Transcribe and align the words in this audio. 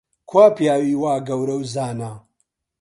کوا 0.29 0.45
پیاوی 0.55 0.93
وا 1.01 1.13
گەورە 1.27 1.55
و 1.57 1.61
زانا؟ 1.73 2.11